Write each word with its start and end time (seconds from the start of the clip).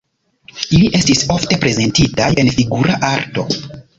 Ili 0.77 0.87
estis 0.99 1.21
ofte 1.35 1.59
prezentitaj 1.65 2.31
en 2.45 2.51
figura 2.57 2.99
arto. 3.13 3.49